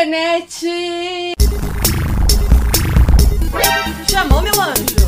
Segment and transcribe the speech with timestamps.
[0.00, 1.34] internet!
[4.08, 4.99] Chamou, meu anjo!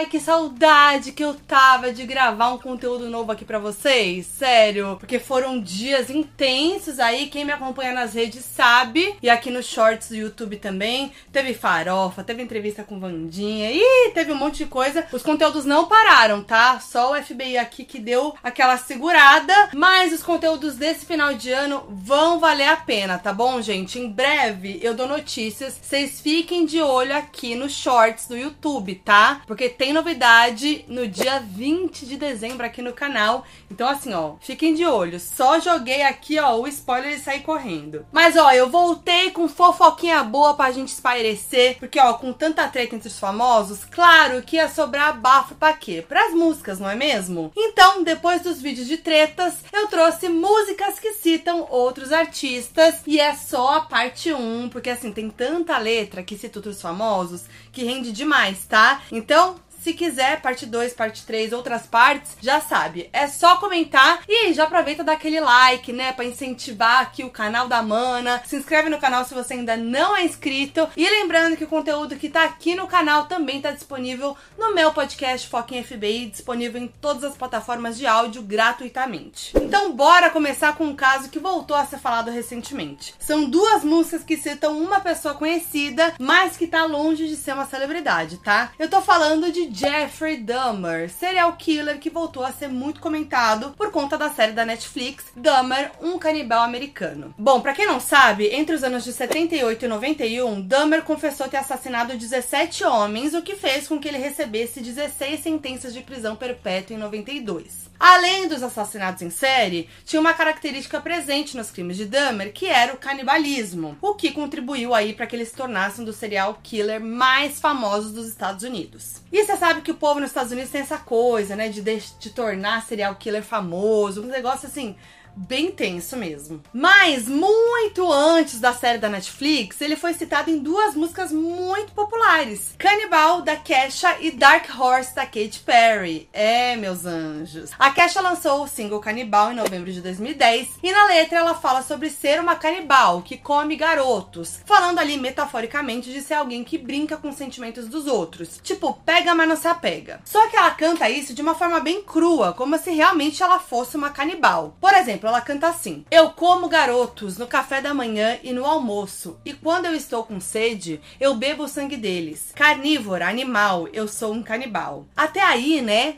[0.00, 4.24] Ai, que saudade que eu tava de gravar um conteúdo novo aqui pra vocês.
[4.24, 7.26] Sério, porque foram dias intensos aí.
[7.26, 9.14] Quem me acompanha nas redes sabe.
[9.22, 11.12] E aqui nos shorts do YouTube também.
[11.30, 13.70] Teve farofa, teve entrevista com Vandinha.
[13.70, 15.06] e teve um monte de coisa.
[15.12, 16.80] Os conteúdos não pararam, tá?
[16.80, 19.52] Só o FBI aqui que deu aquela segurada.
[19.74, 23.98] Mas os conteúdos desse final de ano vão valer a pena, tá bom, gente?
[23.98, 25.78] Em breve eu dou notícias.
[25.82, 29.42] Vocês fiquem de olho aqui nos shorts do YouTube, tá?
[29.46, 33.44] Porque tem tem novidade no dia 20 de dezembro aqui no canal.
[33.68, 35.18] Então, assim, ó, fiquem de olho.
[35.18, 38.06] Só joguei aqui, ó, o spoiler e saí correndo.
[38.12, 41.76] Mas, ó, eu voltei com fofoquinha boa pra gente espairecer.
[41.80, 46.04] Porque, ó, com tanta treta entre os famosos, claro que ia sobrar bafo pra quê?
[46.08, 47.50] Pras músicas, não é mesmo?
[47.56, 53.00] Então, depois dos vídeos de tretas, eu trouxe músicas que citam outros artistas.
[53.08, 57.42] E é só a parte 1, porque, assim, tem tanta letra que cita outros famosos
[57.72, 59.02] que rende demais, tá?
[59.10, 63.08] Então, se quiser, parte 2, parte 3, outras partes, já sabe.
[63.12, 66.12] É só comentar e já aproveita dar aquele like, né?
[66.12, 68.42] Pra incentivar aqui o canal da Mana.
[68.46, 70.86] Se inscreve no canal se você ainda não é inscrito.
[70.96, 74.92] E lembrando que o conteúdo que tá aqui no canal também tá disponível no meu
[74.92, 79.52] podcast em FBI, disponível em todas as plataformas de áudio gratuitamente.
[79.56, 83.14] Então, bora começar com um caso que voltou a ser falado recentemente.
[83.18, 87.66] São duas músicas que citam uma pessoa conhecida, mas que tá longe de ser uma
[87.66, 88.72] celebridade, tá?
[88.78, 93.92] Eu tô falando de Jeffrey Dahmer, serial killer que voltou a ser muito comentado por
[93.92, 97.32] conta da série da Netflix Dahmer, um canibal americano.
[97.38, 101.58] Bom, para quem não sabe, entre os anos de 78 e 91, Dahmer confessou ter
[101.58, 106.96] assassinado 17 homens, o que fez com que ele recebesse 16 sentenças de prisão perpétua
[106.96, 107.90] em 92.
[108.00, 112.94] Além dos assassinatos em série, tinha uma característica presente nos crimes de Dahmer, que era
[112.94, 116.98] o canibalismo, o que contribuiu aí para que ele se tornasse um dos serial killer
[116.98, 119.20] mais famosos dos Estados Unidos.
[119.30, 122.02] E você sabe que o povo nos Estados Unidos tem essa coisa, né, de, de,
[122.18, 124.96] de tornar serial killer famoso, um negócio assim
[125.36, 126.62] bem tenso mesmo.
[126.72, 132.74] Mas muito antes da série da Netflix, ele foi citado em duas músicas muito populares:
[132.78, 136.28] Cannibal da Kesha e Dark Horse da Katy Perry.
[136.32, 137.70] É, meus anjos.
[137.78, 141.82] A Kesha lançou o single Cannibal em novembro de 2010 e na letra ela fala
[141.82, 147.16] sobre ser uma canibal que come garotos, falando ali metaforicamente de ser alguém que brinca
[147.16, 148.60] com os sentimentos dos outros.
[148.62, 150.20] Tipo, pega, mas não se apega.
[150.24, 153.96] Só que ela canta isso de uma forma bem crua, como se realmente ela fosse
[153.96, 154.76] uma canibal.
[154.80, 159.38] Por exemplo, ela canta assim: Eu como garotos no café da manhã e no almoço,
[159.44, 162.52] e quando eu estou com sede, eu bebo o sangue deles.
[162.54, 165.06] Carnívora, animal, eu sou um canibal.
[165.16, 166.16] Até aí, né?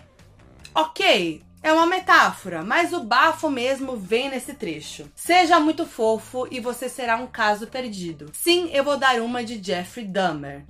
[0.74, 5.08] Ok, é uma metáfora, mas o bafo mesmo vem nesse trecho.
[5.14, 8.30] Seja muito fofo e você será um caso perdido.
[8.32, 10.64] Sim, eu vou dar uma de Jeffrey Dahmer.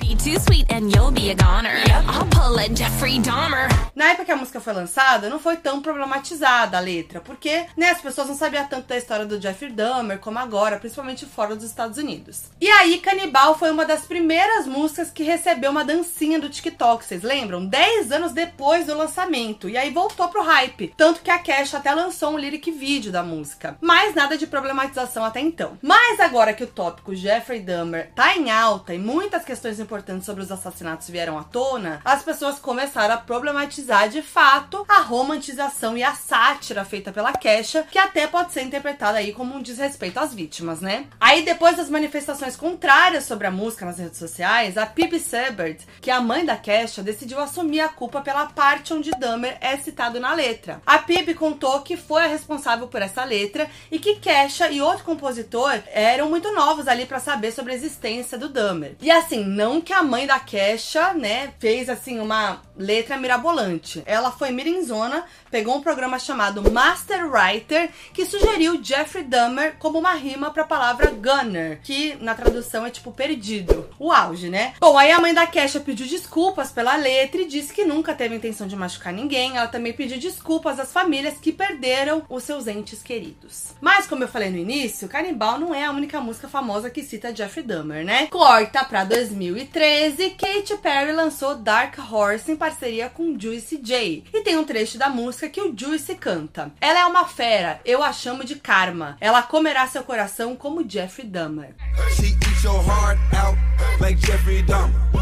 [3.97, 7.91] Na época que a música foi lançada, não foi tão problematizada a letra, porque né,
[7.91, 11.65] as pessoas não sabiam tanto da história do Jeffrey Dahmer como agora, principalmente fora dos
[11.65, 12.51] Estados Unidos.
[12.61, 17.23] E aí, Canibal foi uma das primeiras músicas que recebeu uma dancinha do TikTok, vocês
[17.23, 17.65] lembram?
[17.65, 19.69] 10 anos depois do lançamento.
[19.69, 23.23] E aí voltou pro hype tanto que a Cash até lançou um lyric vídeo da
[23.23, 23.77] música.
[23.81, 25.79] Mas nada de problematização até então.
[25.83, 30.43] Mas agora que o tópico Jeffrey Dahmer tá em alta e muitas questões importantes sobre
[30.43, 36.03] os assassinatos vieram à tona, as pessoas começaram a problematizar de fato a romantização e
[36.03, 40.35] a sátira feita pela Kesha, que até pode ser interpretada aí como um desrespeito às
[40.35, 41.07] vítimas, né?
[41.21, 46.11] Aí depois das manifestações contrárias sobre a música nas redes sociais, a Phoebe Sebert, que
[46.11, 50.21] é a mãe da Kesha, decidiu assumir a culpa pela parte onde Dahmer é citado
[50.21, 54.71] na letra A Pib contou que foi a responsável por essa letra e que Kesha
[54.71, 58.97] e outro compositor eram muito novos ali para saber sobre a existência do Dahmer.
[59.01, 64.03] E assim, não que a mãe da Kesha, né, fez assim uma letra mirabolante.
[64.07, 70.15] Ela foi mirinzona, pegou um programa chamado Master Writer, que sugeriu Jeffrey Dahmer como uma
[70.15, 73.89] rima para a palavra gunner, que na tradução é tipo perdido.
[73.99, 74.75] O auge, né?
[74.81, 78.35] Bom, aí a mãe da Kesha pediu desculpas pela letra e disse que nunca teve
[78.35, 79.57] intenção de machucar ninguém.
[79.57, 83.75] Ela também pediu desculpas às famílias que perderam os seus entes queridos.
[83.81, 87.35] Mas como eu falei no início, Canibal não é a única música famosa que cita
[87.35, 88.27] Jeffrey Dahmer, né?
[88.29, 94.23] Corta para 2013, Katy Perry lançou Dark Horse parceria com Juicy J.
[94.33, 96.71] E tem um trecho da música que o Juicy canta.
[96.81, 99.17] Ela é uma fera, eu a chamo de karma.
[99.21, 101.75] Ela comerá seu coração como Jeffrey Dahmer.
[102.15, 103.59] She eats your heart out
[104.01, 105.22] like Jeffrey Dahmer.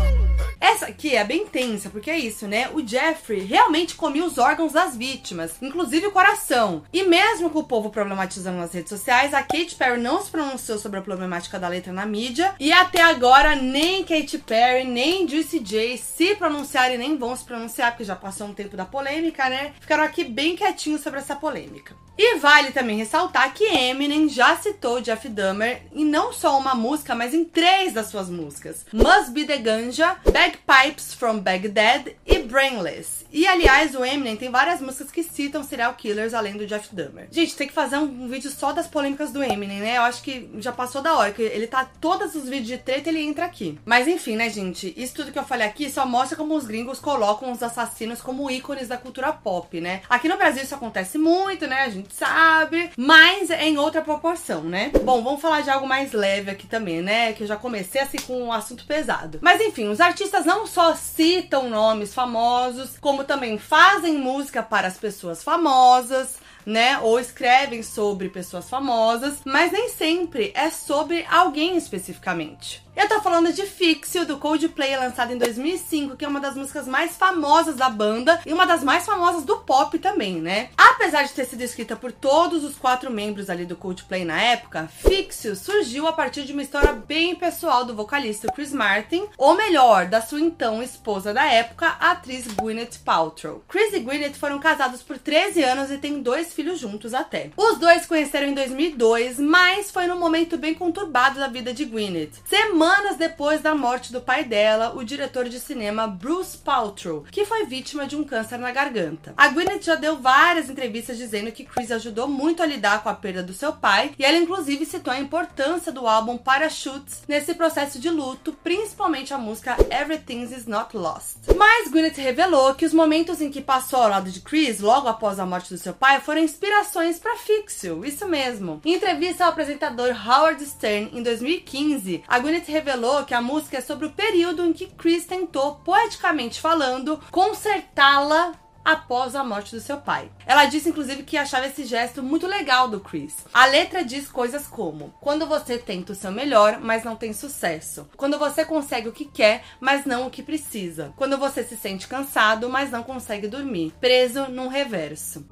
[0.91, 2.69] Aqui é bem tensa, porque é isso, né?
[2.75, 6.83] O Jeffrey realmente comia os órgãos das vítimas, inclusive o coração.
[6.93, 10.79] E mesmo com o povo problematizando nas redes sociais, a Katy Perry não se pronunciou
[10.79, 12.57] sobre a problemática da letra na mídia.
[12.59, 17.45] E até agora, nem Katy Perry, nem Juicy J se pronunciaram e nem vão se
[17.45, 19.73] pronunciar, porque já passou um tempo da polêmica, né?
[19.81, 21.95] Ficaram aqui bem quietinhos sobre essa polêmica.
[22.23, 27.15] E vale também ressaltar que Eminem já citou Jeff Dahmer em não só uma música,
[27.15, 33.25] mas em três das suas músicas: Must Be the Ganja, Bagpipes from Baghdad e Brainless.
[33.33, 37.29] E aliás, o Eminem tem várias músicas que citam serial killers além do Jeff Dahmer.
[37.31, 39.97] Gente, tem que fazer um, vídeo só das polêmicas do Eminem, né?
[39.97, 43.09] Eu acho que já passou da hora, que ele tá todos os vídeos de treta,
[43.09, 43.79] ele entra aqui.
[43.83, 44.93] Mas enfim, né, gente?
[44.95, 48.51] Isso tudo que eu falei aqui só mostra como os gringos colocam os assassinos como
[48.51, 50.03] ícones da cultura pop, né?
[50.11, 51.83] Aqui no Brasil isso acontece muito, né?
[51.83, 54.91] A gente sabe, mas é em outra proporção, né?
[55.05, 57.33] Bom, vamos falar de algo mais leve aqui também, né?
[57.33, 59.39] Que eu já comecei assim com um assunto pesado.
[59.41, 64.99] Mas enfim, os artistas não só citam nomes famosos, como também fazem música para as
[64.99, 66.99] pessoas famosas, né?
[66.99, 72.83] Ou escrevem sobre pessoas famosas, mas nem sempre é sobre alguém especificamente.
[72.97, 76.89] Eu tô falando de Fixio, do Coldplay, lançado em 2005, que é uma das músicas
[76.89, 80.71] mais famosas da banda e uma das mais famosas do pop também, né?
[80.77, 84.89] Apesar de ter sido escrita por todos os quatro membros ali do Coldplay na época,
[84.89, 90.07] Fixio surgiu a partir de uma história bem pessoal do vocalista Chris Martin, ou melhor,
[90.07, 93.63] da sua então esposa da época, a atriz Gwyneth Paltrow.
[93.69, 97.51] Chris e Gwyneth foram casados por 13 anos e têm dois filhos juntos até.
[97.57, 102.33] Os dois conheceram em 2002, mas foi num momento bem conturbado da vida de Gwyneth.
[102.45, 107.45] Semana semanas depois da morte do pai dela, o diretor de cinema Bruce Paltrow, que
[107.45, 109.35] foi vítima de um câncer na garganta.
[109.37, 113.15] A Gwyneth já deu várias entrevistas dizendo que Chris ajudou muito a lidar com a
[113.15, 117.99] perda do seu pai, e ela inclusive citou a importância do álbum Parachutes nesse processo
[117.99, 121.37] de luto, principalmente a música Everything Is Not Lost.
[121.55, 125.39] Mas Gwyneth revelou que os momentos em que passou ao lado de Chris, logo após
[125.39, 128.81] a morte do seu pai, foram inspirações para Fixio, isso mesmo.
[128.87, 133.81] Em entrevista ao apresentador Howard Stern em 2015, a Gwyneth revelou que a música é
[133.81, 138.55] sobre o período em que Chris tentou, poeticamente falando, consertá-la
[138.85, 140.31] após a morte do seu pai.
[140.47, 143.37] Ela disse inclusive que achava esse gesto muito legal do Chris.
[143.53, 148.09] A letra diz coisas como: quando você tenta o seu melhor, mas não tem sucesso.
[148.17, 151.13] Quando você consegue o que quer, mas não o que precisa.
[151.17, 153.93] Quando você se sente cansado, mas não consegue dormir.
[154.01, 155.47] Preso num reverso.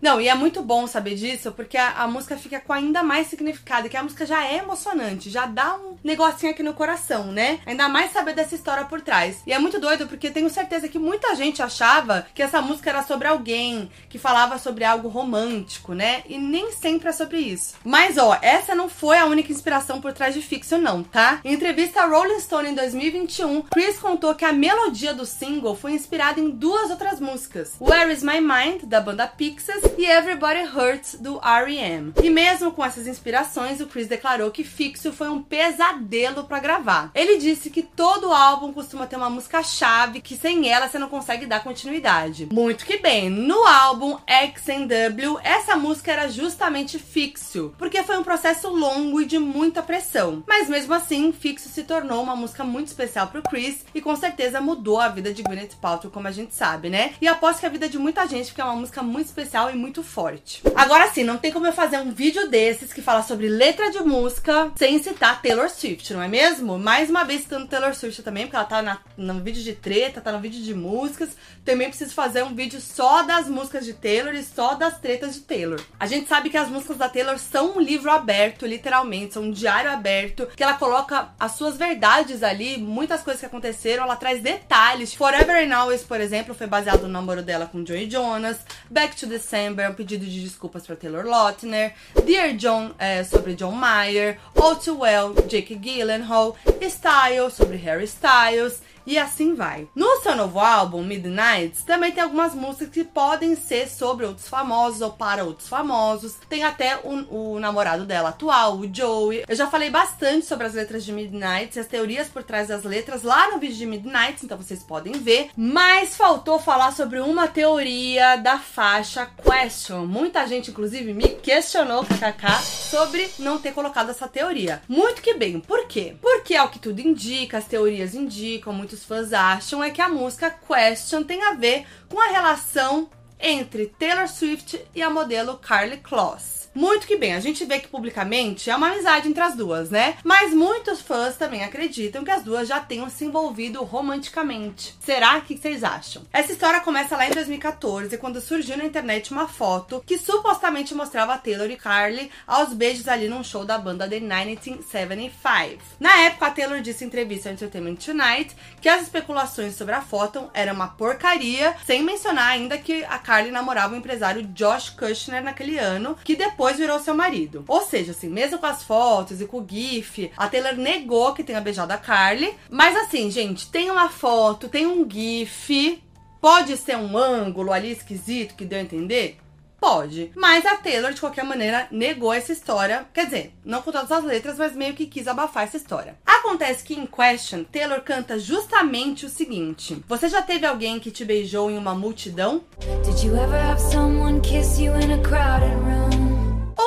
[0.00, 3.26] Não, e é muito bom saber disso, porque a, a música fica com ainda mais
[3.26, 7.60] significado, que a música já é emocionante, já dá um negocinho aqui no coração, né?
[7.66, 9.17] Ainda mais saber dessa história por trás.
[9.46, 13.02] E é muito doido porque tenho certeza que muita gente achava que essa música era
[13.02, 16.22] sobre alguém, que falava sobre algo romântico, né?
[16.28, 17.74] E nem sempre é sobre isso.
[17.84, 21.40] Mas ó, essa não foi a única inspiração por trás de Fiction, não, tá?
[21.44, 25.92] Em entrevista a Rolling Stone em 2021, Chris contou que a melodia do single foi
[25.92, 31.16] inspirada em duas outras músicas: Where Is My Mind, da banda Pixies, e Everybody Hurts,
[31.20, 32.12] do R.E.M.
[32.22, 37.10] E mesmo com essas inspirações, o Chris declarou que Fiction foi um pesadelo para gravar.
[37.14, 41.46] Ele disse que todo álbum costuma ter uma música-chave que sem ela você não consegue
[41.46, 42.48] dar continuidade.
[42.52, 48.68] Muito que bem, no álbum XNW, essa música era justamente Fixo, porque foi um processo
[48.68, 50.42] longo e de muita pressão.
[50.46, 54.60] Mas mesmo assim, Fixo se tornou uma música muito especial pro Chris e com certeza
[54.60, 57.14] mudou a vida de Gwyneth Paltrow, como a gente sabe, né?
[57.20, 59.74] E aposto que a vida de muita gente, porque é uma música muito especial e
[59.74, 60.62] muito forte.
[60.74, 64.00] Agora sim, não tem como eu fazer um vídeo desses que fala sobre letra de
[64.00, 66.78] música sem citar Taylor Swift, não é mesmo?
[66.78, 70.20] Mais uma vez citando Taylor Swift também, porque ela tá na no vídeo de treta,
[70.20, 71.30] tá no vídeo de músicas.
[71.64, 75.40] Também preciso fazer um vídeo só das músicas de Taylor e só das tretas de
[75.40, 75.80] Taylor.
[75.98, 79.50] A gente sabe que as músicas da Taylor são um livro aberto, literalmente, são um
[79.50, 84.40] diário aberto, que ela coloca as suas verdades ali, muitas coisas que aconteceram, ela traz
[84.40, 85.14] detalhes.
[85.14, 88.58] Forever and Always, por exemplo, foi baseado no namoro dela com Joey Jonas.
[88.90, 91.94] Back to December um pedido de desculpas para Taylor Lautner.
[92.24, 94.38] Dear John é sobre John Mayer.
[94.56, 96.56] All Too Well, Jake Gyllenhaal.
[96.88, 99.88] Style sobre Harry Styles e assim vai.
[99.94, 105.00] No seu novo álbum, Midnights, também tem algumas músicas que podem ser sobre outros famosos
[105.00, 106.36] ou para outros famosos.
[106.46, 109.44] Tem até o, o namorado dela atual, o Joey.
[109.48, 112.84] Eu já falei bastante sobre as letras de Midnights e as teorias por trás das
[112.84, 115.48] letras lá no vídeo de Midnights, então vocês podem ver.
[115.56, 120.04] Mas faltou falar sobre uma teoria da faixa Question.
[120.04, 124.82] Muita gente, inclusive, me questionou, kkk, sobre não ter colocado essa teoria.
[124.86, 125.60] Muito que bem.
[125.60, 126.14] Por quê?
[126.20, 130.00] Porque é o que tudo indica, as teorias indicam, muitos muitos fãs acham é que
[130.00, 135.56] a música Question tem a ver com a relação entre Taylor Swift e a modelo
[135.58, 136.57] Carly Kloss.
[136.78, 140.16] Muito que bem, a gente vê que publicamente é uma amizade entre as duas, né?
[140.22, 144.94] Mas muitos fãs também acreditam que as duas já tenham se envolvido romanticamente.
[145.00, 145.40] Será?
[145.40, 146.22] Que vocês acham?
[146.32, 151.36] Essa história começa lá em 2014, quando surgiu na internet uma foto que supostamente mostrava
[151.36, 155.82] Taylor e Carly aos beijos ali num show da banda The 1975.
[155.98, 160.00] Na época, a Taylor disse em entrevista ao Entertainment Tonight que as especulações sobre a
[160.00, 165.42] foto eram uma porcaria, sem mencionar ainda que a Carly namorava o empresário Josh Kushner
[165.42, 167.64] naquele ano, que depois virou seu marido.
[167.66, 171.44] Ou seja, assim, mesmo com as fotos e com o GIF, a Taylor negou que
[171.44, 172.54] tenha beijado a Carly.
[172.70, 176.02] Mas assim, gente, tem uma foto, tem um GIF.
[176.40, 179.38] Pode ser um ângulo ali esquisito que deu a entender?
[179.80, 180.32] Pode.
[180.34, 183.06] Mas a Taylor, de qualquer maneira, negou essa história.
[183.14, 186.16] Quer dizer, não com todas as letras, mas meio que quis abafar essa história.
[186.26, 191.24] Acontece que em Question, Taylor canta justamente o seguinte: Você já teve alguém que te
[191.24, 192.62] beijou em uma multidão?
[193.04, 196.27] Did you ever have someone kiss you in a crowded room?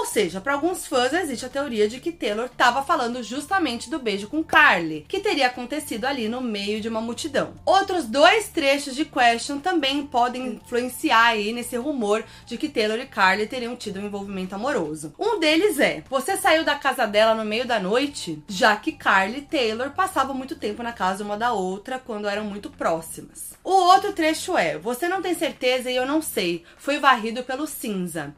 [0.02, 4.00] Ou seja, para alguns fãs existe a teoria de que Taylor estava falando justamente do
[4.00, 7.54] beijo com Carly, que teria acontecido ali no meio de uma multidão.
[7.64, 13.06] Outros dois trechos de Question também podem influenciar aí nesse rumor de que Taylor e
[13.06, 15.14] Carly teriam tido um envolvimento amoroso.
[15.20, 19.38] Um deles é: você saiu da casa dela no meio da noite, já que Carly
[19.38, 23.52] e Taylor passavam muito tempo na casa uma da outra quando eram muito próximas.
[23.64, 26.64] O outro trecho é: você não tem certeza e eu não sei.
[26.78, 28.34] Foi varrido pelo cinza.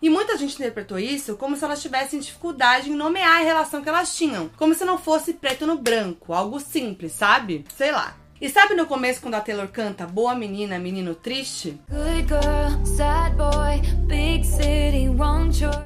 [0.00, 3.88] E muita gente interpretou isso como se elas tivessem dificuldade em nomear a relação que
[3.88, 7.64] elas tinham, como se não fosse preto no branco, algo simples, sabe?
[7.76, 8.19] Sei lá.
[8.40, 11.78] E sabe no começo quando a Taylor canta Boa Menina, Menino Triste?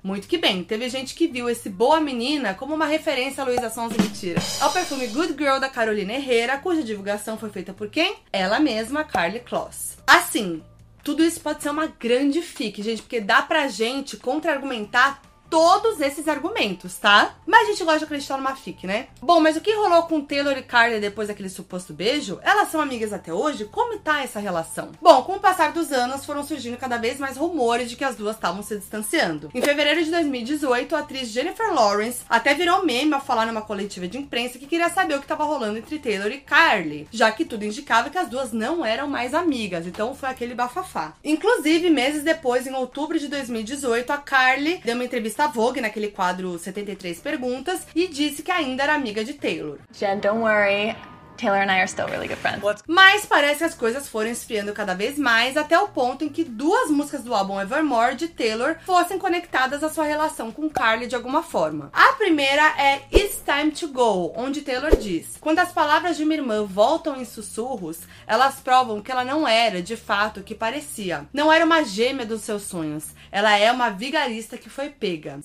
[0.05, 3.71] Muito que bem, teve gente que viu esse Boa Menina como uma referência a Luísa
[3.71, 4.41] Sons e Mentira.
[4.61, 8.19] Ao perfume Good Girl da Carolina Herrera, cuja divulgação foi feita por quem?
[8.33, 9.99] Ela mesma, Carly Kloss.
[10.07, 10.63] Assim,
[11.03, 15.21] tudo isso pode ser uma grande fique, gente, porque dá pra gente contra-argumentar
[15.55, 17.37] todos esses argumentos, tá?
[17.47, 19.07] Mas a gente gosta de acreditar numa fic, né?
[19.23, 22.41] Bom, mas o que rolou com Taylor e Carly depois daquele suposto beijo?
[22.43, 23.67] Elas são amigas até hoje?
[23.67, 24.91] Como tá essa relação?
[25.01, 28.17] Bom, com o passar dos anos foram surgindo cada vez mais rumores de que as
[28.17, 29.49] duas estavam se distanciando.
[29.55, 34.09] Em fevereiro de 2018, a atriz Jennifer Lawrence até virou meme ao falar numa coletiva
[34.09, 37.45] de imprensa que queria saber o que estava rolando entre Taylor e Carly, já que
[37.45, 41.15] tudo indicava que as duas não eram mais amigas, então foi aquele bafafá.
[41.23, 46.09] Inclusive, meses depois, em outubro de 2018, a Carly deu uma entrevista revista Vogue, naquele
[46.09, 49.79] quadro 73 Perguntas, e disse que ainda era amiga de Taylor.
[49.93, 50.95] Jen, don't worry.
[51.37, 52.63] Taylor and I are still really good friends.
[52.87, 56.45] Mas parece que as coisas foram esfriando cada vez mais até o ponto em que
[56.45, 61.15] duas músicas do álbum Evermore de Taylor fossem conectadas à sua relação com Carly de
[61.15, 61.91] alguma forma.
[61.93, 66.39] A primeira é It's Time to Go, onde Taylor diz: Quando as palavras de minha
[66.39, 71.27] irmã voltam em sussurros, elas provam que ela não era de fato o que parecia.
[71.33, 73.07] Não era uma gêmea dos seus sonhos.
[73.31, 75.41] Ela é uma vigarista que foi pega.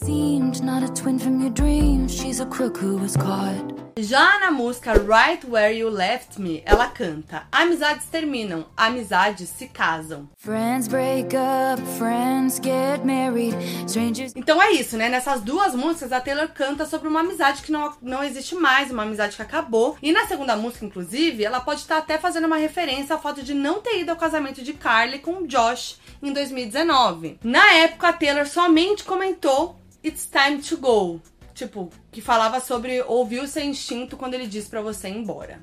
[3.97, 10.29] Já na música Right Where You Left Me, ela canta: Amizades terminam, amizades se casam.
[10.37, 13.55] Friends break up, friends get married,
[13.87, 14.33] strangers.
[14.35, 15.07] Então é isso, né?
[15.07, 19.03] Nessas duas músicas, a Taylor canta sobre uma amizade que não, não existe mais, uma
[19.03, 19.97] amizade que acabou.
[20.01, 23.53] E na segunda música, inclusive, ela pode estar até fazendo uma referência ao fato de
[23.53, 27.39] não ter ido ao casamento de Carly com Josh em 2019.
[27.41, 31.21] Na época, a Taylor somente comentou It's time to go.
[31.59, 35.59] Tipo, que falava sobre ouvir o seu instinto quando ele diz para você ir embora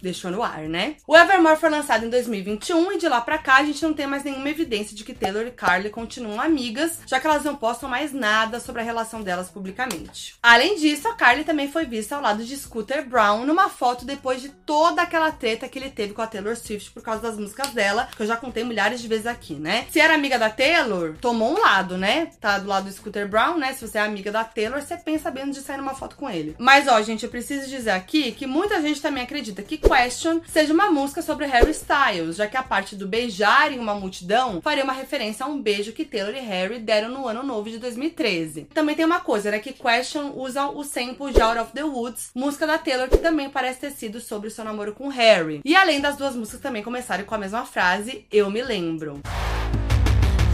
[0.00, 0.96] deixou no ar, né?
[1.06, 4.06] O Evermore foi lançado em 2021 e de lá pra cá a gente não tem
[4.06, 7.88] mais nenhuma evidência de que Taylor e Carly continuam amigas, já que elas não postam
[7.88, 10.36] mais nada sobre a relação delas publicamente.
[10.42, 14.40] Além disso, a Carly também foi vista ao lado de Scooter Brown numa foto depois
[14.40, 17.70] de toda aquela treta que ele teve com a Taylor Swift por causa das músicas
[17.70, 19.86] dela, que eu já contei milhares de vezes aqui, né?
[19.90, 22.30] Se era amiga da Taylor, tomou um lado, né?
[22.40, 23.72] Tá do lado do Scooter Brown, né?
[23.72, 26.54] Se você é amiga da Taylor, você pensa bem de sair numa foto com ele.
[26.58, 30.72] Mas ó, gente, eu preciso dizer aqui que muita gente também acredita que Question seja
[30.74, 34.82] uma música sobre Harry Styles, já que a parte do beijar em uma multidão faria
[34.82, 38.64] uma referência a um beijo que Taylor e Harry deram no ano novo de 2013.
[38.74, 42.30] Também tem uma coisa, né, que Question usa o sample de Out of the Woods,
[42.34, 45.60] música da Taylor que também parece ter sido sobre seu namoro com Harry.
[45.64, 49.20] E além das duas músicas também começarem com a mesma frase, Eu Me Lembro.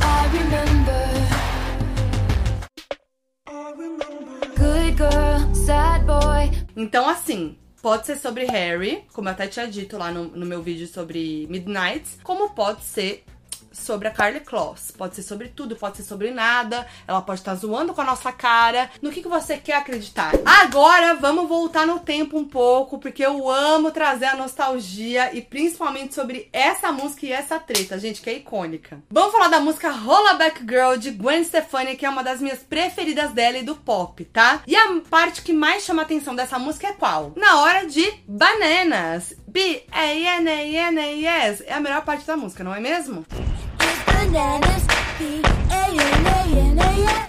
[0.02, 1.02] I remember.
[4.58, 6.50] Good girl, sad boy.
[6.76, 10.62] Então, assim, Pode ser sobre Harry, como eu até tinha dito lá no, no meu
[10.62, 13.24] vídeo sobre Midnight, como pode ser
[13.72, 14.90] sobre a Carly Kloss.
[14.90, 16.86] Pode ser sobre tudo, pode ser sobre nada.
[17.06, 18.90] Ela pode estar zoando com a nossa cara.
[19.00, 20.32] No que, que você quer acreditar?
[20.44, 26.14] Agora vamos voltar no tempo um pouco, porque eu amo trazer a nostalgia e principalmente
[26.14, 29.02] sobre essa música e essa treta, gente, que é icônica.
[29.10, 33.32] Vamos falar da música Rollaback Girl de Gwen Stefani, que é uma das minhas preferidas
[33.32, 34.62] dela e do pop, tá?
[34.66, 37.32] E a parte que mais chama a atenção dessa música é qual?
[37.36, 39.34] Na hora de Bananas.
[39.46, 40.42] B-A-N-A-N-A-S.
[41.66, 43.26] É a melhor parte da música, não é mesmo?
[44.30, 44.86] Bananas,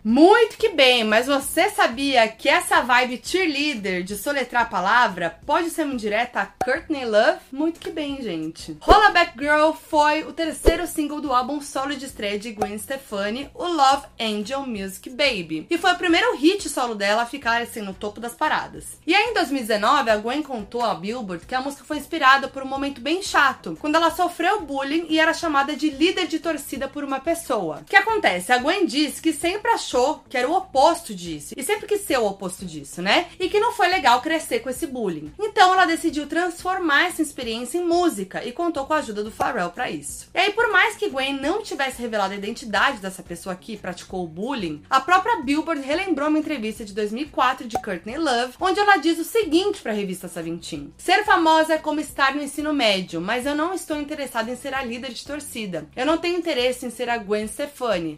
[0.04, 5.70] muito que bem, mas você sabia que essa vibe cheerleader de soletrar a palavra pode
[5.70, 7.40] ser uma indireta a Courtney Love?
[7.52, 8.78] Muito que bem, gente.
[8.82, 13.66] Rollaback Girl foi o terceiro single do álbum solo de estreia de Gwen Stefani, o
[13.66, 15.66] Love Angel Music Baby.
[15.70, 19.00] E foi o primeiro hit solo dela a ficar assim no topo das paradas.
[19.08, 22.62] E aí em 2019, a Gwen contou à Billboard que a música foi inspirada por
[22.62, 26.88] um momento bem chato, quando ela sofreu bullying e era chamada de líder de torcida
[26.88, 27.73] por uma pessoa.
[27.82, 28.52] O que acontece?
[28.52, 31.54] A Gwen disse que sempre achou que era o oposto disso.
[31.58, 33.28] E sempre quis ser o oposto disso, né?
[33.40, 35.32] E que não foi legal crescer com esse bullying.
[35.40, 39.70] Então ela decidiu transformar essa experiência em música e contou com a ajuda do Pharrell
[39.70, 40.30] para isso.
[40.34, 44.24] E aí, por mais que Gwen não tivesse revelado a identidade dessa pessoa que praticou
[44.24, 48.98] o bullying, a própria Billboard relembrou uma entrevista de 2004 de Courtney Love, onde ela
[48.98, 53.22] diz o seguinte para a revista Seventeen: Ser famosa é como estar no ensino médio,
[53.22, 55.88] mas eu não estou interessada em ser a líder de torcida.
[55.96, 57.48] Eu não tenho interesse em ser a Gwen.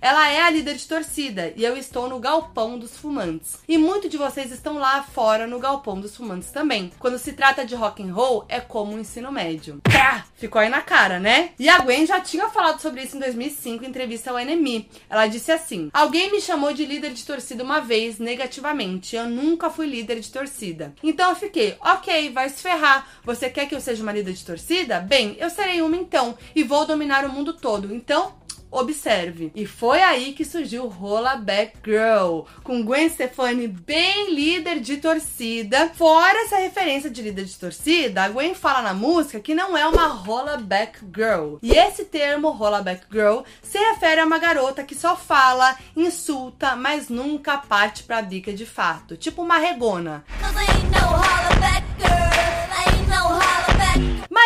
[0.02, 3.58] Ela é a líder de torcida e eu estou no galpão dos fumantes.
[3.68, 6.92] E muitos de vocês estão lá fora no galpão dos fumantes também.
[7.00, 9.82] Quando se trata de rock and roll, é como o ensino médio.
[9.84, 11.52] Tá, ficou aí na cara, né?
[11.58, 14.90] E a Gwen já tinha falado sobre isso em 2005 em entrevista ao NME.
[15.10, 19.16] Ela disse assim: Alguém me chamou de líder de torcida uma vez negativamente.
[19.16, 20.94] Eu nunca fui líder de torcida.
[21.04, 23.08] Então eu fiquei, ok, vai se ferrar.
[23.24, 25.00] Você quer que eu seja uma líder de torcida?
[25.00, 27.94] Bem, eu serei uma então e vou dominar o mundo todo.
[27.94, 28.34] Então
[28.76, 29.52] observe.
[29.56, 35.92] E foi aí que surgiu Rolla Back Girl, com Gwen Stefani bem líder de torcida.
[35.96, 39.88] Fora essa referência de líder de torcida, a Gwen fala na música que não é
[39.88, 41.58] uma Rolla Back Girl.
[41.62, 46.76] E esse termo, Rolla Back Girl, se refere a uma garota que só fala, insulta,
[46.76, 49.18] mas nunca parte pra bica de fato.
[49.18, 50.24] Tipo uma regona.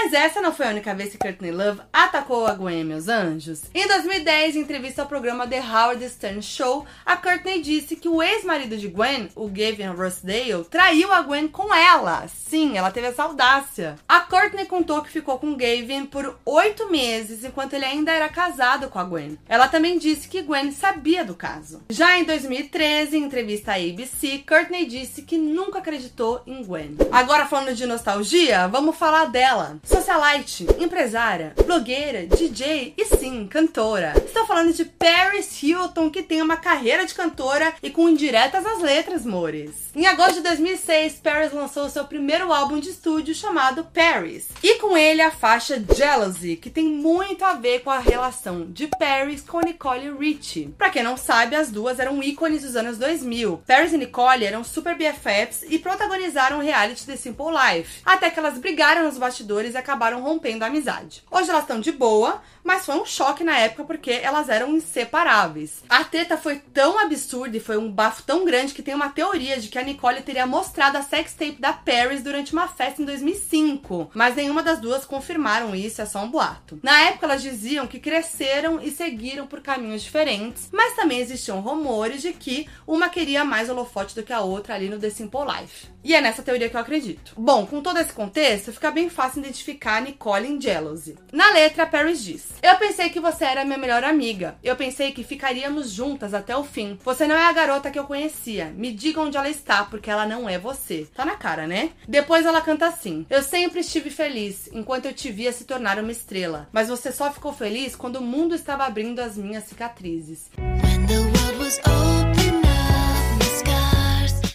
[0.01, 3.63] Mas essa não foi a única vez que Courtney Love atacou a Gwen, meus anjos.
[3.75, 8.23] Em 2010, em entrevista ao programa The Howard Stern Show, a Courtney disse que o
[8.23, 12.25] ex-marido de Gwen, o Gavin Rossdale, traiu a Gwen com ela.
[12.29, 13.97] Sim, ela teve essa audácia.
[14.07, 18.87] A Courtney contou que ficou com Gavin por oito meses, enquanto ele ainda era casado
[18.87, 19.37] com a Gwen.
[19.49, 21.83] Ela também disse que Gwen sabia do caso.
[21.89, 26.95] Já em 2013, em entrevista à ABC, Courtney disse que nunca acreditou em Gwen.
[27.11, 34.13] Agora falando de nostalgia, vamos falar dela socialite, empresária, blogueira, DJ e sim, cantora.
[34.23, 38.81] Estou falando de Paris Hilton, que tem uma carreira de cantora e com indiretas às
[38.81, 39.89] letras, mores.
[39.95, 44.49] Em agosto de 2006, Paris lançou seu primeiro álbum de estúdio chamado Paris.
[44.61, 48.87] E com ele a faixa Jealousy, que tem muito a ver com a relação de
[48.87, 50.73] Paris com Nicole Richie.
[50.77, 53.63] Pra quem não sabe, as duas eram ícones dos anos 2000.
[53.65, 58.01] Paris e Nicole eram super BFFs e protagonizaram o reality The Simple Life.
[58.05, 61.23] Até que elas brigaram nos bastidores acabaram rompendo a amizade.
[61.31, 65.83] Hoje elas estão de boa, mas foi um choque na época porque elas eram inseparáveis.
[65.89, 69.59] A treta foi tão absurda e foi um bafo tão grande que tem uma teoria
[69.59, 74.11] de que a Nicole teria mostrado a sextape da Paris durante uma festa em 2005,
[74.13, 76.79] mas nenhuma das duas confirmaram isso, é só um boato.
[76.83, 82.21] Na época elas diziam que cresceram e seguiram por caminhos diferentes, mas também existiam rumores
[82.21, 85.87] de que uma queria mais holofote do que a outra ali no The Simple Life.
[86.03, 87.33] E é nessa teoria que eu acredito.
[87.37, 91.17] Bom, com todo esse contexto, fica bem fácil identificar Nicole em Jealousy.
[91.31, 94.55] Na letra, Paris diz: Eu pensei que você era minha melhor amiga.
[94.63, 96.97] Eu pensei que ficaríamos juntas até o fim.
[97.03, 98.73] Você não é a garota que eu conhecia.
[98.75, 101.07] Me diga onde ela está, porque ela não é você.
[101.13, 101.91] Tá na cara, né?
[102.07, 106.11] Depois ela canta assim: Eu sempre estive feliz enquanto eu te via se tornar uma
[106.11, 106.67] estrela.
[106.71, 110.49] Mas você só ficou feliz quando o mundo estava abrindo as minhas cicatrizes.
[110.57, 111.79] When the world was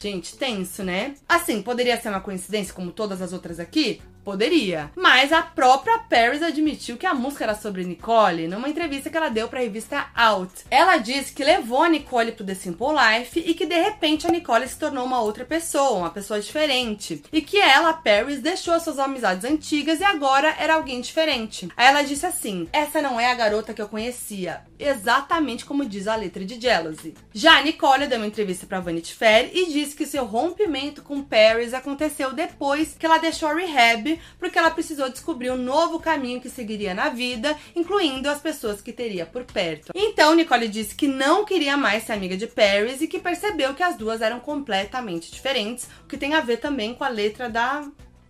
[0.04, 1.14] Gente, tenso, né?
[1.26, 4.02] Assim, poderia ser uma coincidência como todas as outras aqui?
[4.24, 4.90] Poderia.
[4.96, 9.28] Mas a própria Paris admitiu que a música era sobre Nicole numa entrevista que ela
[9.28, 10.50] deu para a revista Out.
[10.70, 14.30] Ela disse que levou a Nicole pro The Simple Life e que de repente a
[14.30, 17.22] Nicole se tornou uma outra pessoa, uma pessoa diferente.
[17.30, 21.68] E que ela, Paris, deixou suas amizades antigas e agora era alguém diferente.
[21.76, 24.62] Aí ela disse assim: Essa não é a garota que eu conhecia.
[24.78, 27.14] Exatamente como diz a letra de Jealousy.
[27.32, 31.22] Já a Nicole deu uma entrevista para Vanity Fair e disse que seu rompimento com
[31.22, 36.40] Paris aconteceu depois que ela deixou a Rehab porque ela precisou descobrir um novo caminho
[36.40, 39.92] que seguiria na vida, incluindo as pessoas que teria por perto.
[39.94, 43.82] Então, Nicole disse que não queria mais ser amiga de Paris e que percebeu que
[43.82, 47.84] as duas eram completamente diferentes, o que tem a ver também com a letra da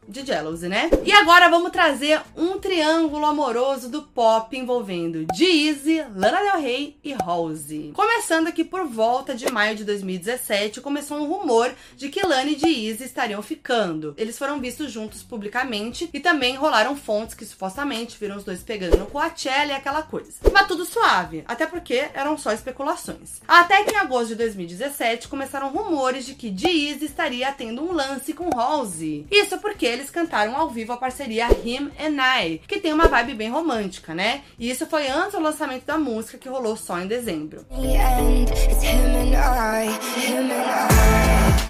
[0.08, 0.90] de Jealousy, né?
[1.04, 7.14] E agora vamos trazer um triângulo amoroso do pop envolvendo Jeezy, Lana Del Rey e
[7.14, 7.92] Halsey.
[7.94, 12.58] Começando aqui por volta de maio de 2017, começou um rumor de que Lana e
[12.58, 14.14] Jeezy estariam ficando.
[14.16, 18.96] Eles foram vistos juntos publicamente e também rolaram fontes que supostamente viram os dois pegando
[18.96, 20.32] no Coachella e aquela coisa.
[20.52, 23.40] Mas tudo suave, até porque eram só especulações.
[23.46, 28.32] Até que em agosto de 2017 começaram rumores de que Jeezy estaria tendo um lance
[28.32, 29.26] com Halsey.
[29.30, 33.34] Isso porque eles cantaram ao vivo a parceria Him and I, que tem uma vibe
[33.34, 34.42] bem romântica, né?
[34.58, 37.64] E isso foi antes do lançamento da música, que rolou só em dezembro.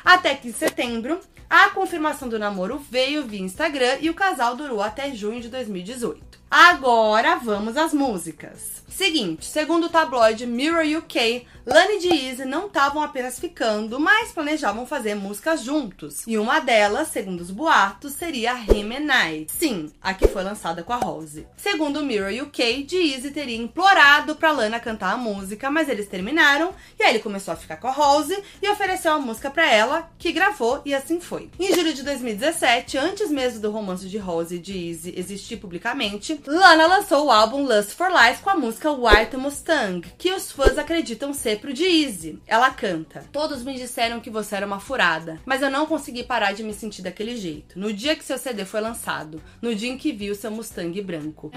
[0.04, 4.82] Até que em setembro, a confirmação do namoro veio via Instagram e o casal durou
[4.82, 6.43] até junho de 2018.
[6.56, 8.84] Agora vamos às músicas.
[8.88, 14.86] Seguinte, segundo o tabloide Mirror UK, Lani e Deezy não estavam apenas ficando, mas planejavam
[14.86, 16.22] fazer músicas juntos.
[16.28, 19.46] E uma delas, segundo os boatos, seria Him and I.
[19.48, 21.44] Sim, a que foi lançada com a Rose.
[21.56, 26.72] Segundo o Mirror UK, Deezy teria implorado pra Lana cantar a música, mas eles terminaram
[26.96, 30.08] e aí ele começou a ficar com a Rose e ofereceu a música para ela,
[30.18, 31.50] que gravou e assim foi.
[31.58, 36.86] Em julho de 2017, antes mesmo do romance de Rose e Deezy existir publicamente, Lana
[36.86, 41.32] lançou o álbum Lust for Life com a música White Mustang, que os fãs acreditam
[41.32, 42.38] ser pro Deezy.
[42.46, 46.52] Ela canta: Todos me disseram que você era uma furada, mas eu não consegui parar
[46.52, 47.78] de me sentir daquele jeito.
[47.78, 51.00] No dia que seu CD foi lançado, no dia em que vi o seu Mustang
[51.00, 51.50] branco.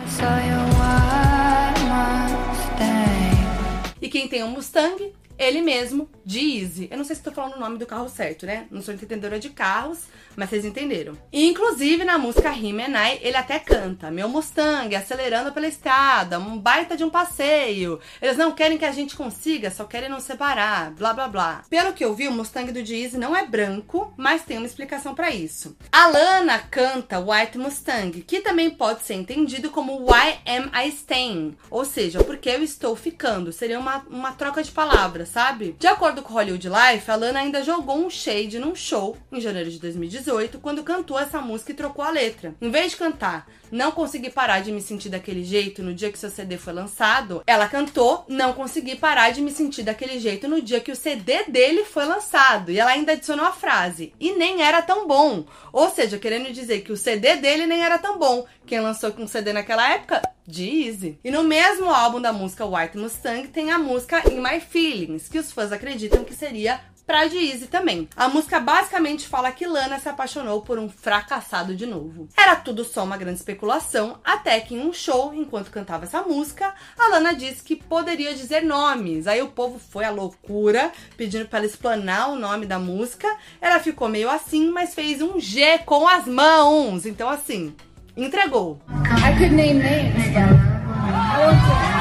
[4.02, 6.88] E quem tem um Mustang ele mesmo, Deezy.
[6.90, 8.66] Eu não sei se estou falando o nome do carro certo, né?
[8.72, 10.00] Não sou entendedora de carros,
[10.36, 11.18] mas vocês entenderam.
[11.32, 16.40] E, inclusive, na música Him and I, ele até canta: Meu Mustang acelerando pela estrada,
[16.40, 18.00] um baita de um passeio.
[18.22, 21.64] Eles não querem que a gente consiga, só querem nos separar, blá blá blá.
[21.70, 25.14] Pelo que eu vi, o Mustang do Deezy não é branco, mas tem uma explicação
[25.14, 25.78] para isso.
[25.92, 31.56] A Lana canta White Mustang, que também pode ser entendido como Why Am I Staying?
[31.70, 33.52] Ou seja, porque eu estou ficando.
[33.52, 35.76] Seria uma, uma troca de palavras sabe?
[35.78, 39.70] De acordo com Hollywood Life, a Lana ainda jogou um shade num show em janeiro
[39.70, 42.56] de 2018, quando cantou essa música e trocou a letra.
[42.62, 46.18] Em vez de cantar Não Consegui Parar de Me Sentir Daquele Jeito no dia que
[46.18, 50.62] seu CD foi lançado, ela cantou Não Consegui Parar de Me Sentir Daquele Jeito no
[50.62, 52.72] dia que o CD dele foi lançado.
[52.72, 55.46] E ela ainda adicionou a frase, e nem era tão bom.
[55.74, 58.46] Ou seja, querendo dizer que o CD dele nem era tão bom.
[58.66, 61.20] Quem lançou com CD naquela época Easy.
[61.24, 65.38] E no mesmo álbum da música White Mustang tem a música In My Feelings, que
[65.38, 68.10] os fãs acreditam que seria pra Easy também.
[68.18, 72.28] A música basicamente fala que Lana se apaixonou por um fracassado de novo.
[72.36, 76.74] Era tudo só uma grande especulação, até que em um show, enquanto cantava essa música,
[77.00, 79.26] a Lana disse que poderia dizer nomes.
[79.26, 83.28] Aí o povo foi à loucura, pedindo para ela explanar o nome da música.
[83.62, 87.06] Ela ficou meio assim, mas fez um G com as mãos.
[87.06, 87.74] Então assim,
[88.18, 88.82] entregou.
[88.90, 90.28] I could name names,
[91.94, 91.97] E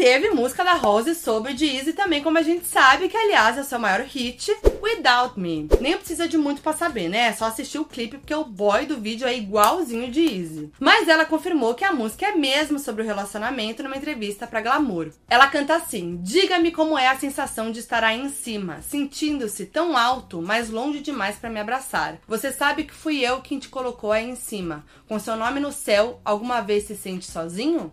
[0.00, 3.64] teve música da Rose sobre Deezy também, como a gente sabe, que aliás é o
[3.64, 4.50] seu maior hit,
[4.82, 5.68] Without Me.
[5.78, 7.26] Nem precisa de muito para saber, né?
[7.26, 10.72] É só assistir o clipe porque o boy do vídeo é igualzinho de Easy.
[10.80, 15.10] Mas ela confirmou que a música é mesmo sobre o relacionamento numa entrevista para Glamour.
[15.28, 19.98] Ela canta assim: Diga-me como é a sensação de estar aí em cima, sentindo-se tão
[19.98, 22.16] alto, mas longe demais para me abraçar.
[22.26, 24.82] Você sabe que fui eu quem te colocou aí em cima.
[25.06, 27.92] Com seu nome no céu, alguma vez se sente sozinho?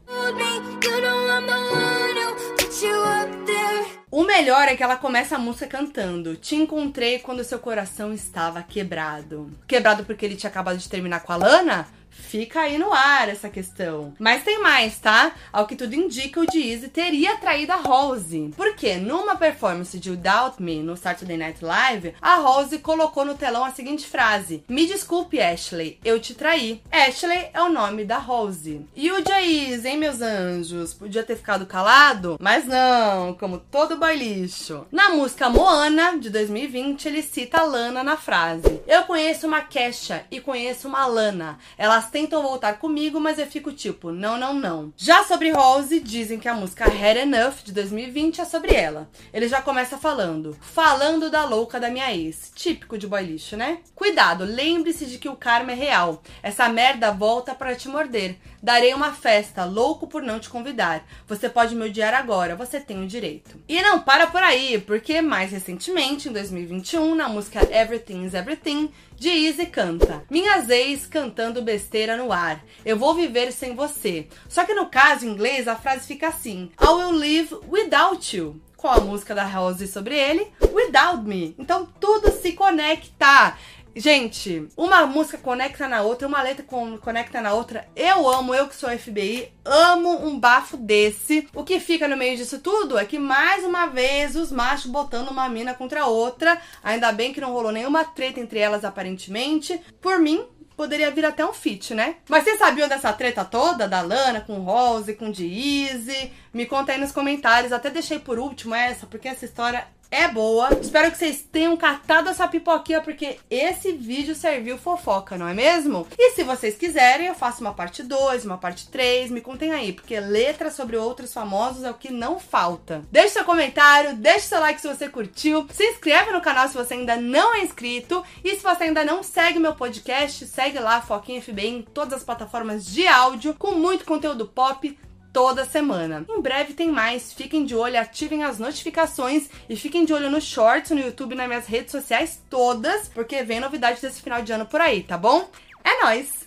[4.09, 8.63] O melhor é que ela começa a música cantando: Te encontrei quando seu coração estava
[8.63, 9.51] quebrado.
[9.67, 11.87] Quebrado porque ele tinha acabado de terminar com a Lana?
[12.17, 14.13] Fica aí no ar essa questão.
[14.19, 15.31] Mas tem mais, tá?
[15.51, 18.51] Ao que tudo indica, o Deezy teria traído a Rose.
[18.55, 23.63] Porque numa performance de Without Me no Saturday Night Live, a Rose colocou no telão
[23.63, 26.81] a seguinte frase: Me desculpe, Ashley, eu te traí.
[26.91, 28.85] Ashley é o nome da Rose.
[28.95, 30.93] E o Jaiz, hein, meus anjos?
[30.93, 32.37] Podia ter ficado calado?
[32.39, 34.85] Mas não, como todo boy lixo.
[34.91, 40.25] Na música Moana, de 2020, ele cita a Lana na frase: Eu conheço uma Kesha
[40.29, 41.57] e conheço uma Lana.
[41.77, 44.93] Elas tentam voltar comigo, mas eu fico tipo, não, não, não.
[44.97, 49.09] Já sobre Rose, dizem que a música Had Enough de 2020 é sobre ela.
[49.33, 52.51] Ele já começa falando, falando da louca da minha ex.
[52.55, 53.79] Típico de boy lixo, né?
[53.95, 56.21] Cuidado, lembre-se de que o karma é real.
[56.41, 58.37] Essa merda volta para te morder.
[58.61, 61.05] Darei uma festa, louco por não te convidar.
[61.27, 63.59] Você pode me odiar agora, você tem o direito.
[63.67, 68.91] E não para por aí, porque mais recentemente, em 2021, na música Everything is Everything,
[69.15, 72.63] de Easy canta: Minhas ex cantando besteira no ar.
[72.85, 74.27] Eu vou viver sem você.
[74.47, 78.61] Só que no caso em inglês a frase fica assim: I will live without you.
[78.77, 80.47] Qual a música da Rose sobre ele?
[80.71, 81.55] Without Me.
[81.57, 83.57] Então tudo se conecta.
[83.99, 86.63] Gente, uma música conecta na outra, uma letra
[87.01, 87.87] conecta na outra.
[87.95, 91.47] Eu amo, eu que sou FBI, amo um bafo desse.
[91.55, 95.29] O que fica no meio disso tudo é que, mais uma vez, os machos botando
[95.29, 96.61] uma mina contra a outra.
[96.83, 99.81] Ainda bem que não rolou nenhuma treta entre elas, aparentemente.
[99.99, 102.17] Por mim, poderia vir até um fit, né?
[102.29, 106.31] Mas vocês sabiam dessa treta toda da Lana com Rose, com Deezy?
[106.53, 107.73] Me conta aí nos comentários.
[107.73, 110.69] Até deixei por último essa, porque essa história é boa.
[110.81, 116.07] Espero que vocês tenham catado essa pipoquinha, porque esse vídeo serviu fofoca, não é mesmo?
[116.17, 119.93] E se vocês quiserem, eu faço uma parte 2, uma parte 3, me contem aí,
[119.93, 123.03] porque letra sobre outros famosos é o que não falta.
[123.11, 126.93] Deixe seu comentário, deixe seu like se você curtiu, se inscreve no canal se você
[126.93, 131.41] ainda não é inscrito, e se você ainda não segue meu podcast, segue lá, Foquinha
[131.41, 134.97] FB, em todas as plataformas de áudio, com muito conteúdo pop,
[135.31, 136.25] toda semana.
[136.29, 140.41] Em breve tem mais, fiquem de olho, ativem as notificações e fiquem de olho no
[140.41, 144.65] shorts, no YouTube, nas minhas redes sociais todas, porque vem novidade desse final de ano
[144.65, 145.49] por aí, tá bom?
[145.83, 146.46] É nóis!